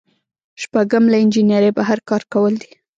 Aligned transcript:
شپږم 0.61 1.03
له 1.11 1.17
انجنیری 1.23 1.71
بهر 1.77 1.97
کار 2.09 2.21
کول 2.33 2.53
دي. 2.61 2.71